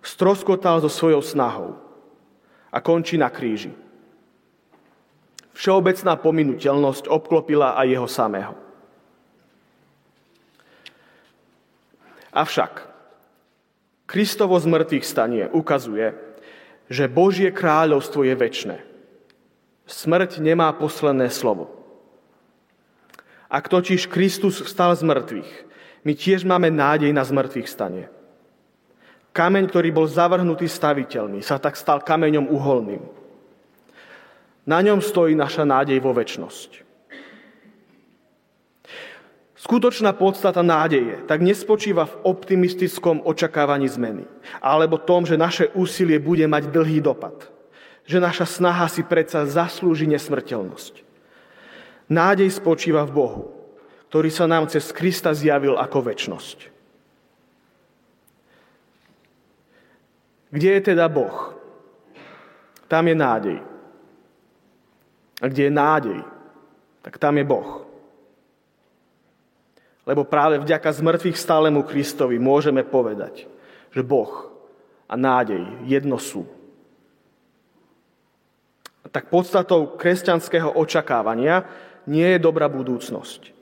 [0.00, 1.76] stroskotal so svojou snahou
[2.72, 3.72] a končí na kríži.
[5.54, 8.63] Všeobecná pominuteľnosť obklopila aj jeho samého.
[12.34, 12.90] Avšak
[14.04, 16.12] Kristovo z mŕtvych stanie ukazuje,
[16.92, 18.76] že Božie kráľovstvo je väčné.
[19.88, 21.72] Smrť nemá posledné slovo.
[23.48, 25.50] Ak totiž Kristus vstal z mŕtvych,
[26.04, 28.12] my tiež máme nádej na zmrtvých stanie.
[29.32, 33.02] Kameň, ktorý bol zavrhnutý staviteľmi, sa tak stal kameňom uholným.
[34.68, 36.84] Na ňom stojí naša nádej vo väčnosť.
[39.64, 44.28] Skutočná podstata nádeje tak nespočíva v optimistickom očakávaní zmeny,
[44.60, 47.48] alebo tom, že naše úsilie bude mať dlhý dopad,
[48.04, 51.00] že naša snaha si predsa zaslúži nesmrteľnosť.
[52.12, 53.42] Nádej spočíva v Bohu,
[54.12, 56.68] ktorý sa nám cez Krista zjavil ako väčnosť.
[60.52, 61.56] Kde je teda Boh?
[62.84, 63.58] Tam je nádej.
[65.40, 66.20] A kde je nádej,
[67.00, 67.83] tak tam je Boh.
[70.04, 73.48] Lebo práve vďaka zmrtvých stálemu Kristovi môžeme povedať,
[73.88, 74.52] že Boh
[75.08, 76.44] a nádej jedno sú.
[79.14, 81.64] Tak podstatou kresťanského očakávania
[82.10, 83.54] nie je dobrá budúcnosť.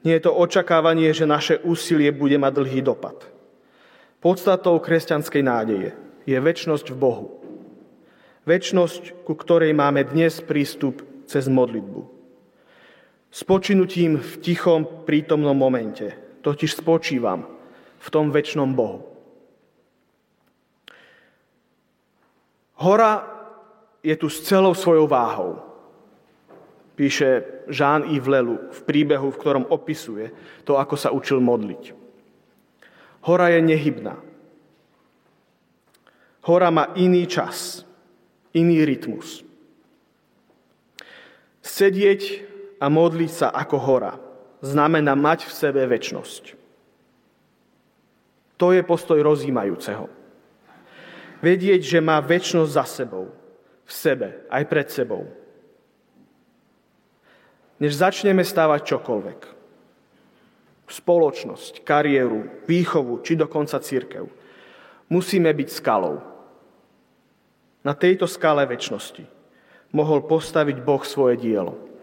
[0.00, 3.20] Nie je to očakávanie, že naše úsilie bude mať dlhý dopad.
[4.24, 5.92] Podstatou kresťanskej nádeje
[6.24, 7.26] je väčnosť v Bohu.
[8.48, 12.13] Väčnosť, ku ktorej máme dnes prístup cez modlitbu.
[13.34, 16.14] Spočinutím v tichom prítomnom momente,
[16.46, 17.42] totiž spočívam
[17.98, 19.02] v tom väčšnom Bohu.
[22.78, 23.26] Hora
[24.06, 25.58] je tu s celou svojou váhou.
[26.94, 30.30] Píše Jean-Yves Lelu v príbehu, v ktorom opisuje
[30.62, 31.90] to, ako sa učil modliť.
[33.26, 34.14] Hora je nehybná.
[36.46, 37.82] Hora má iný čas,
[38.54, 39.42] iný rytmus.
[41.66, 42.53] Sedieť
[42.84, 44.12] a modliť sa ako hora
[44.60, 46.52] znamená mať v sebe väčnosť.
[48.60, 50.04] To je postoj rozímajúceho.
[51.40, 53.32] Vedieť, že má väčnosť za sebou,
[53.88, 55.24] v sebe, aj pred sebou.
[57.80, 59.40] Než začneme stávať čokoľvek,
[60.88, 64.28] spoločnosť, kariéru, výchovu či dokonca církev,
[65.08, 66.20] musíme byť skalou.
[67.84, 69.24] Na tejto skale väčšnosti
[69.92, 71.93] mohol postaviť Boh svoje dielo.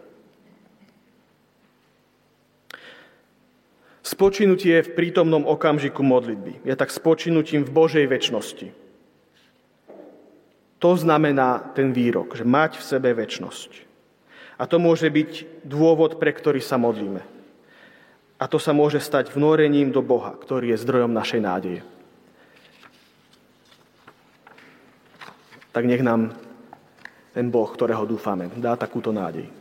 [4.11, 8.67] Spočinutie v prítomnom okamžiku modlitby je tak spočinutím v Božej väčšnosti.
[10.83, 13.87] To znamená ten výrok, že mať v sebe väčnosť.
[14.59, 17.23] A to môže byť dôvod, pre ktorý sa modlíme.
[18.35, 21.81] A to sa môže stať vnorením do Boha, ktorý je zdrojom našej nádeje.
[25.71, 26.35] Tak nech nám
[27.31, 29.60] ten Boh, ktorého dúfame, dá takúto nádej.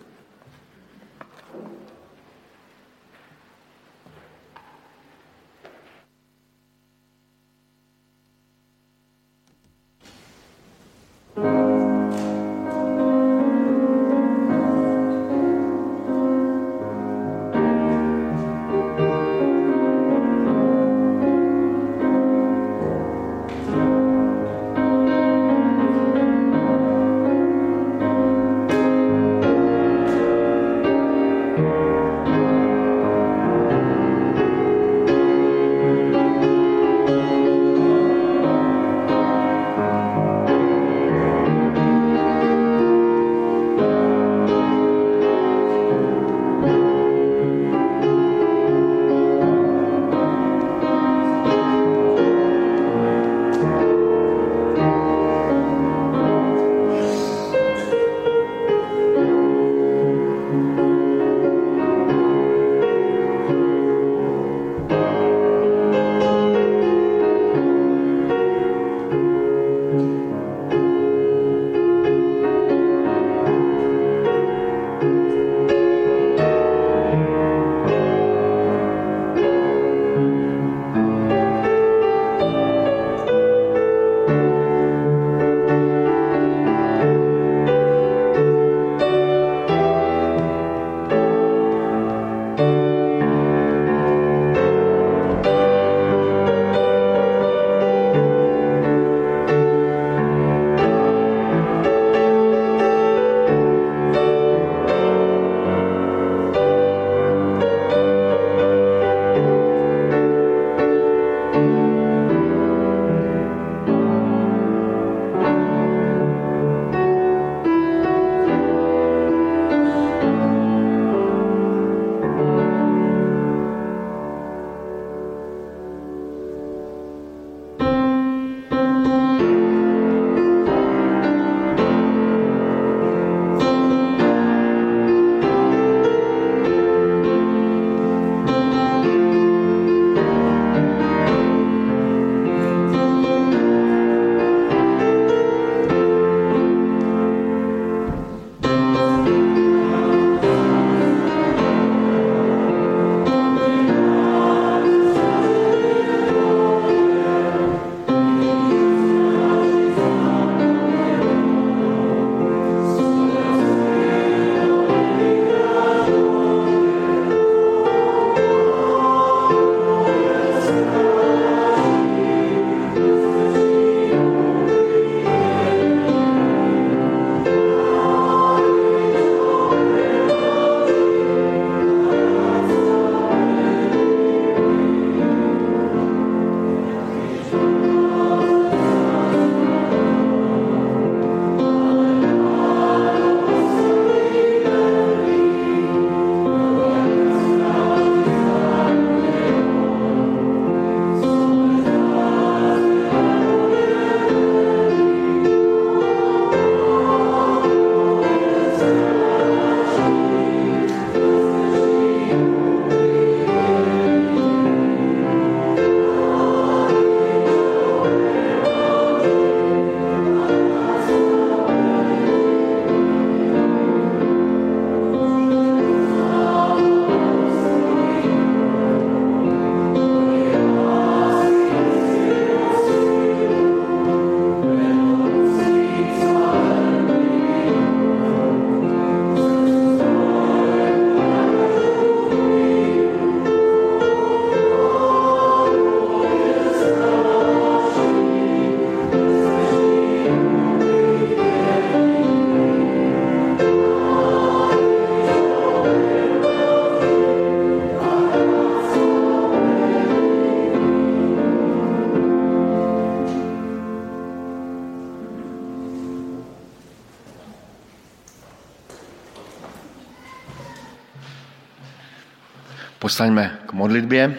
[273.10, 274.38] Postaňme k modlitbě.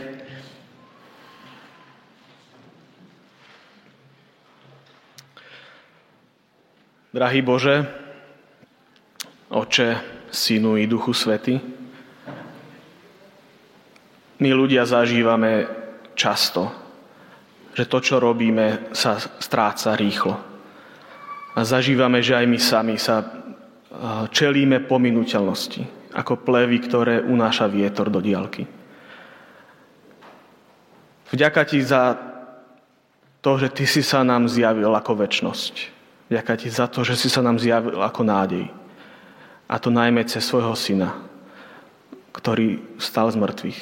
[7.14, 7.88] Drahý Bože,
[9.50, 10.00] Oče,
[10.32, 11.60] Synu i Duchu Svety,
[14.40, 15.68] my ľudia zažívame
[16.16, 16.72] často,
[17.76, 20.40] že to, čo robíme, sa stráca rýchlo.
[21.60, 23.20] A zažívame, že aj my sami sa
[24.32, 28.68] čelíme pominuteľnosti ako plevy, ktoré unáša vietor do diálky.
[31.32, 32.20] Vďaka ti za
[33.40, 35.76] to, že ty si sa nám zjavil ako väčnosť.
[36.28, 38.68] Vďaka ti za to, že si sa nám zjavil ako nádej.
[39.72, 41.16] A to najmä cez svojho syna,
[42.36, 43.80] ktorý stal z mŕtvych.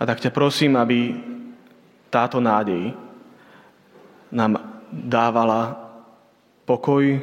[0.00, 1.12] A tak ťa prosím, aby
[2.08, 2.96] táto nádej
[4.32, 4.56] nám
[4.88, 5.76] dávala
[6.64, 7.20] pokoj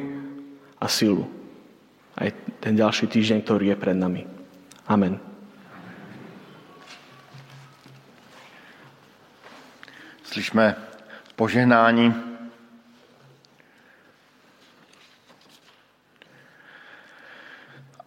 [0.78, 1.39] a silu
[2.18, 4.26] aj ten ďalší týždeň, ktorý je pred nami.
[4.86, 5.20] Amen.
[10.24, 10.76] Slyšme
[11.36, 12.14] požehnání.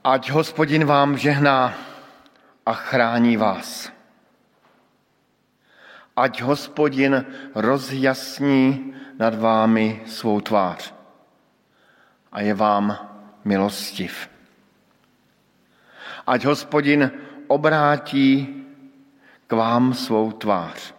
[0.04, 1.74] Ať hospodin vám žehná
[2.66, 3.91] a chrání vás.
[6.16, 7.26] Ať hospodin
[7.56, 10.93] rozjasní nad vámi svou tvář
[12.32, 13.12] a je vám
[13.45, 14.29] milostiv.
[16.27, 17.11] Ať hospodin
[17.47, 18.47] obrátí
[19.47, 20.93] k vám svou tvář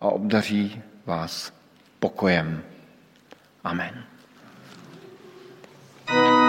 [0.00, 1.52] a obdaří vás
[1.98, 2.62] pokojem.
[3.64, 4.04] Amen.
[6.06, 6.47] tak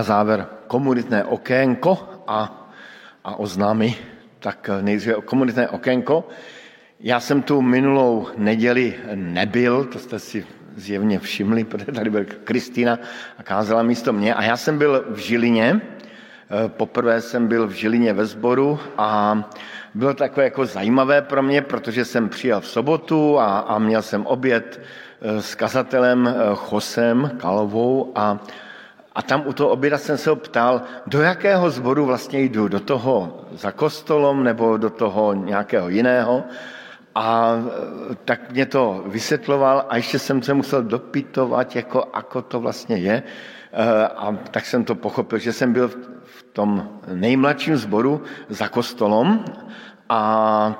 [0.00, 2.68] na závěr komunitné okénko a,
[3.24, 3.94] a oznámy.
[4.40, 6.24] Tak nejdříve komunitné okénko.
[7.00, 10.46] Já jsem tu minulou neděli nebyl, to jste si
[10.76, 12.98] zjevně všimli, protože tady byl Kristýna
[13.38, 14.34] a kázala místo mě.
[14.34, 15.80] A já jsem byl v Žilině,
[16.66, 19.36] poprvé jsem byl v Žilině ve sboru a
[19.94, 24.24] bylo takové jako zajímavé pro mě, protože jsem přijel v sobotu a, a měl jsem
[24.26, 26.24] oběd eh, s kazatelem
[26.56, 28.40] Chosem eh, Kalovou a,
[29.20, 32.80] a tam u toho oběda jsem se ho ptal, do jakého zboru vlastně jdu, do
[32.80, 36.44] toho za kostolom nebo do toho nějakého jiného.
[37.14, 42.60] A eh, tak mě to vysvětloval a ještě jsem se musel dopytovat, jako, ako to
[42.60, 43.22] vlastně je.
[44.16, 45.88] A tak jsem to pochopil, že jsem byl
[46.24, 49.44] v tom nejmladším zboru za kostolom
[50.08, 50.20] a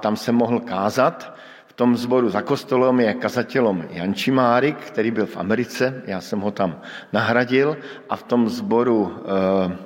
[0.00, 1.34] tam jsem mohl kázat.
[1.80, 6.50] Tom zboru za kostolem je kazatelom Jan Čimárik, který byl v Americe, já jsem ho
[6.50, 6.80] tam
[7.12, 7.76] nahradil
[8.08, 9.76] a v tom zboru eh,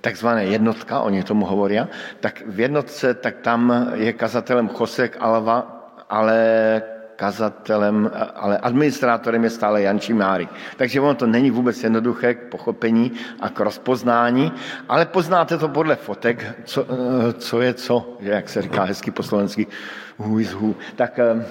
[0.00, 1.78] takzvané jednotka, oni tomu hovorí,
[2.20, 6.38] tak v jednotce, tak tam je kazatelem Chosek Alva, ale
[7.16, 10.48] kazatelem, ale administrátorem je stále Jan Čimárik.
[10.76, 14.52] Takže ono to není vůbec jednoduché k pochopení a k rozpoznání,
[14.88, 19.22] ale poznáte to podle fotek, co, eh, co je co, jak se říká hezky po
[19.22, 19.66] slovensky,
[20.18, 20.74] who is who.
[20.96, 21.44] Tak eh,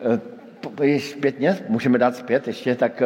[0.00, 3.02] eh, zpětně, můžeme dát zpět ještě, tak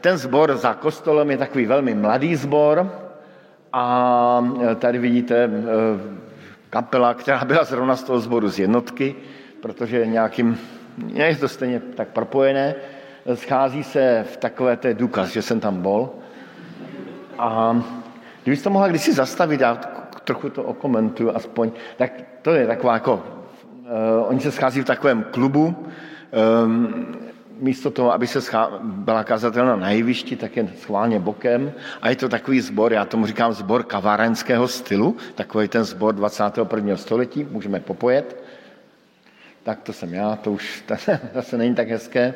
[0.00, 2.90] ten sbor za kostolem je takový velmi mladý sbor
[3.72, 4.44] a
[4.78, 5.50] tady vidíte
[6.70, 9.14] kapela, která byla zrovna z toho sboru z jednotky,
[9.62, 10.58] protože nějakým
[11.06, 12.74] je to stejně tak propojené,
[13.34, 16.10] schází se v takové té důkaz, že jsem tam bol.
[17.38, 17.82] A
[18.42, 19.74] kdybyste to mohla kdysi zastavit, já
[20.24, 25.24] trochu to okomentuju aspoň, tak to je taková jako, uh, oni se schází v takovém
[25.30, 25.86] klubu,
[26.64, 27.06] um,
[27.60, 31.72] místo toho, aby se schá, byla kazatelna na jevišti, tak je schválně bokem.
[32.02, 36.96] A je to takový zbor, já tomu říkám zbor kavárenského stylu, takový ten zbor 21.
[36.96, 38.36] století, můžeme popojet
[39.68, 40.84] tak to jsem já, to už
[41.34, 42.34] zase není tak hezké.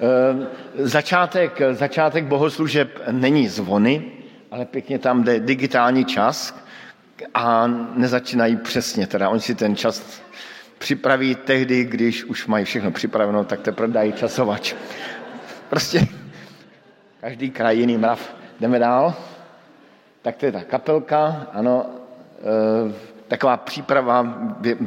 [0.00, 4.12] Ehm, začátek, začátek bohoslužeb není zvony,
[4.50, 6.54] ale pěkně tam jde digitální čas
[7.34, 9.06] a nezačínají přesně.
[9.06, 10.22] Teda oni si ten čas
[10.78, 14.74] připraví tehdy, když už mají všechno připraveno, tak teprve dají časovač.
[15.68, 16.06] Prostě
[17.20, 18.34] každý kraj jiný mrav.
[18.60, 19.14] Jdeme dál.
[20.22, 21.86] Tak to je ta kapelka, ano.
[22.38, 22.94] Ehm,
[23.28, 24.38] Taková příprava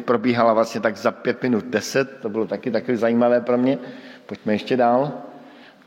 [0.06, 3.78] probíhala vlastně tak za pět minut deset, to bylo taky takový zajímavé pro mě.
[4.26, 5.12] Pojďme ještě dál.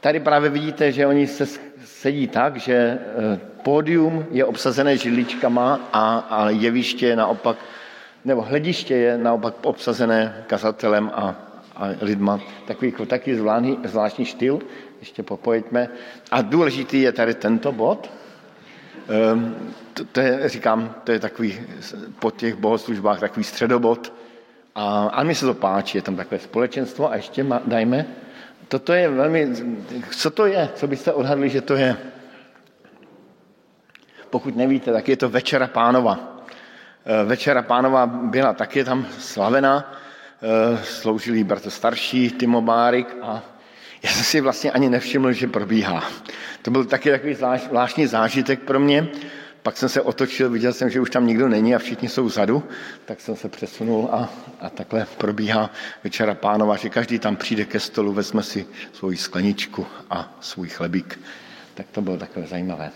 [0.00, 1.46] Tady právě vidíte, že oni se
[1.84, 7.56] sedí tak, že eh, pódium je obsazené židličkama a, a jeviště je naopak,
[8.24, 11.34] nebo hlediště je naopak obsazené kazatelem a,
[11.76, 12.40] a lidma.
[12.66, 14.58] Takový, takový zvláštní, zvláštní štýl,
[15.00, 15.88] ještě popojďme.
[16.30, 18.10] A důležitý je tady tento bod,
[19.94, 21.60] to, to je, říkám, to je takový
[22.18, 24.12] po těch bohoslužbách takový středobod.
[24.74, 28.06] A, a mi se to páčí, je tam takové společenstvo a ještě ma, dajme,
[28.68, 29.48] toto je velmi,
[30.10, 31.96] co to je, co byste odhadli, že to je?
[34.30, 36.42] Pokud nevíte, tak je to Večera pánova.
[37.04, 39.94] Ehm, Večera pánova byla taky tam slavená,
[40.42, 43.42] ehm, sloužili bratr starší, Timo Bárik a
[44.04, 46.10] já jsem si vlastně ani nevšiml, že probíhá.
[46.62, 47.34] To byl taky takový
[47.68, 49.08] zvláštní zážitek pro mě.
[49.62, 52.62] Pak jsem se otočil, viděl jsem, že už tam nikdo není a všichni jsou vzadu,
[53.04, 54.28] tak jsem se přesunul a,
[54.60, 55.70] a takhle probíhá
[56.04, 61.20] večera pánova, že každý tam přijde ke stolu, vezme si svoji skleničku a svůj chlebík.
[61.74, 62.90] Tak to bylo takové zajímavé.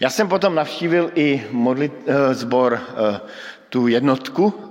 [0.00, 3.20] Já jsem potom navštívil i modlit, eh, zbor eh,
[3.68, 4.69] tu jednotku, eh,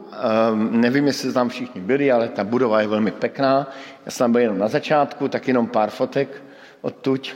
[0.55, 3.67] nevím, jestli tam všichni byli, ale ta budova je velmi pěkná.
[4.05, 6.43] Já jsem tam byl jenom na začátku, tak jenom pár fotek
[6.81, 7.33] odtuď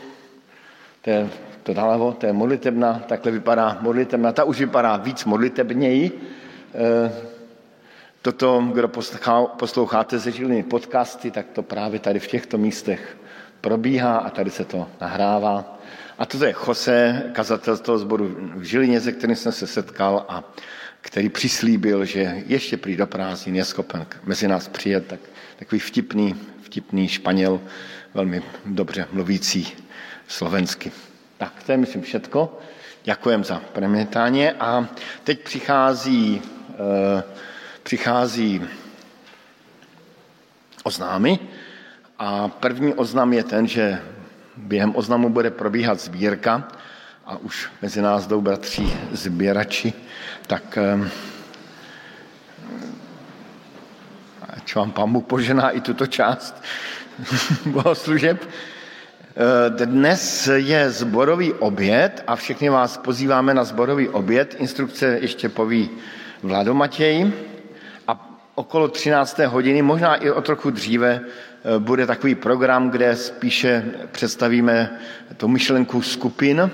[1.04, 1.30] to je
[1.64, 6.22] to nalevo, to je modlitebna, takhle vypadá modlitebna, ta už vypadá víc modlitebněji.
[6.76, 7.12] Eh,
[8.22, 8.88] toto, kdo
[9.58, 13.18] posloucháte ze Žiliny podcasty, tak to právě tady v těchto místech
[13.62, 15.80] probíhá a tady se to nahrává.
[16.18, 20.26] A toto je Jose, kazatel z toho zboru v Žilině, se kterým jsem se setkal
[20.30, 20.44] a
[21.04, 25.20] který přislíbil, že ještě přijde do prázdnin, je schopen mezi nás přijet, tak
[25.60, 27.62] takový vtipný, vtipný Španěl,
[28.14, 29.68] velmi dobře mluvící
[30.28, 30.92] slovensky.
[31.38, 32.60] Tak, to je, myslím, všetko.
[33.04, 34.50] Děkujem za premietání.
[34.50, 34.88] A
[35.24, 36.42] teď přichází,
[36.72, 37.24] e,
[37.84, 38.62] přichází
[40.84, 41.40] oznámy.
[42.20, 44.02] A první oznam je ten, že
[44.58, 46.68] během oznamu bude probíhat sbírka
[47.26, 49.94] a už mezi nás jdou bratří sběrači,
[50.48, 51.10] tak e,
[54.50, 56.64] ať vám pán Bůh požená i tuto část
[57.66, 58.42] bohoslužeb.
[58.42, 58.74] služeb
[59.70, 64.56] Dnes je zborový oběd a všechny vás pozýváme na zborový oběd.
[64.60, 65.90] Instrukce ještě poví
[66.44, 67.32] Vlado Matěj.
[68.08, 69.40] A okolo 13.
[69.40, 71.22] hodiny, možná i o trochu dříve,
[71.80, 75.00] bude takový program, kde spíše představíme
[75.38, 76.72] tu myšlenku skupin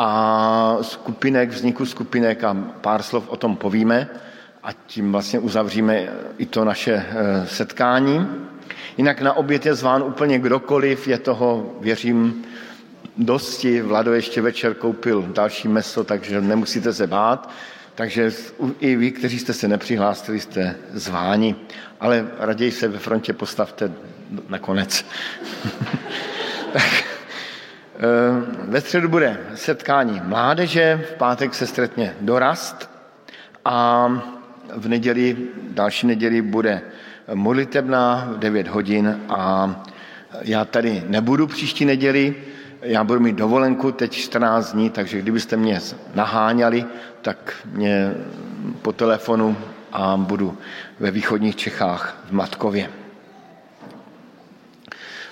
[0.00, 4.08] a skupinek, vzniku skupinek a pár slov o tom povíme
[4.62, 6.06] a tím vlastně uzavříme
[6.38, 7.06] i to naše
[7.44, 8.26] setkání.
[8.96, 12.44] Jinak na oběd je zván úplně kdokoliv, je toho, věřím,
[13.16, 13.82] dosti.
[13.82, 17.50] Vlado ještě večer koupil další meso, takže nemusíte se bát.
[17.94, 18.32] Takže
[18.80, 21.56] i vy, kteří jste se nepřihlásili, jste zváni.
[22.00, 23.92] Ale raději se ve frontě postavte
[24.48, 25.04] nakonec.
[26.72, 27.07] tak, eh,
[28.64, 32.90] ve středu bude setkání mládeže, v pátek se stretne dorast
[33.64, 34.08] a
[34.76, 35.36] v neděli,
[35.70, 36.82] další neděli bude
[37.34, 39.74] modlitebná v 9 hodin a
[40.42, 42.34] já tady nebudu příští neděli,
[42.82, 45.80] já budu mít dovolenku teď 14 dní, takže kdybyste mě
[46.14, 46.84] naháňali,
[47.22, 48.14] tak mě
[48.82, 49.56] po telefonu
[49.92, 50.58] a budu
[51.00, 52.88] ve východních Čechách v Matkově.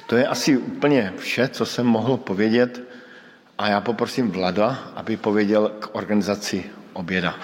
[0.06, 2.82] To je asi úplně vše, co jsem mohl povědět
[3.58, 7.34] a já poprosím Vlada, aby pověděl k organizaci oběda.